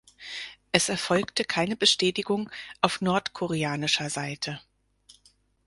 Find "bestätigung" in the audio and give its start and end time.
1.75-2.49